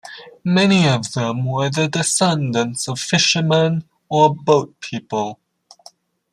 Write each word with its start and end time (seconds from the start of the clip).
Many 0.43 0.87
of 0.87 1.13
them 1.13 1.45
were 1.45 1.69
the 1.69 1.87
descendants 1.87 2.87
of 2.87 2.99
fishermen 2.99 3.83
or 4.09 4.33
boat 4.33 4.79
people. 4.79 5.37